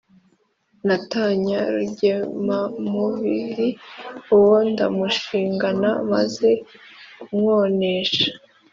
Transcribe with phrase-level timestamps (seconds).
[0.87, 3.69] natanya rugemamubili
[4.35, 6.49] uwo ndamuhingana maze
[7.19, 8.29] kumwonesha,